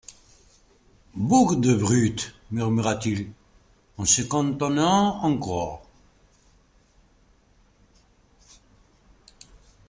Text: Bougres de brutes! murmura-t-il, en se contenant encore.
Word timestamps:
Bougres 1.13 1.57
de 1.57 1.75
brutes! 1.75 2.33
murmura-t-il, 2.49 3.31
en 3.99 4.05
se 4.05 4.23
contenant 4.23 5.23
encore. 5.23 5.83